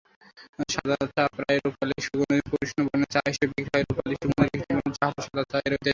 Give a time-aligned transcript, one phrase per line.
[0.69, 5.21] সাদা চা প্রায়ই রূপালি-সুগন্ধি কৃষ্ণ বর্ণের চা হিসেবে বিক্রি হয়। রূপালি-সুগন্ধি কৃষ্ণ বর্ণের চা হলো
[5.25, 5.89] সাদা চা এর ঐতিহাসিক নাম।